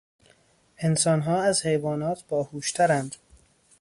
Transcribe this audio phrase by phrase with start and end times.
[0.83, 3.15] انسانها از حیوانات باهوشترند.